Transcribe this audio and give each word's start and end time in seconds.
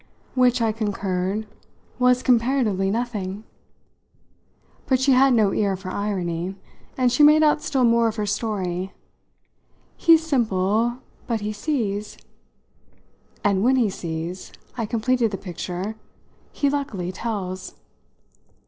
"Which," 0.33 0.63
I 0.63 0.71
concurred, 0.71 1.45
"was 1.99 2.23
comparatively 2.23 2.89
nothing!" 2.89 3.43
But 4.87 4.99
she 4.99 5.11
had 5.11 5.31
no 5.35 5.53
ear 5.53 5.75
for 5.75 5.91
irony, 5.91 6.55
and 6.97 7.11
she 7.11 7.21
made 7.21 7.43
out 7.43 7.61
still 7.61 7.83
more 7.83 8.07
of 8.07 8.15
her 8.15 8.25
story. 8.25 8.93
"He's 9.95 10.25
simple 10.25 10.97
but 11.27 11.41
he 11.41 11.53
sees." 11.53 12.17
"And 13.43 13.63
when 13.63 13.75
he 13.75 13.91
sees" 13.91 14.51
I 14.75 14.87
completed 14.87 15.29
the 15.29 15.37
picture 15.37 15.93
"he 16.51 16.67
luckily 16.67 17.11
tells." 17.11 17.75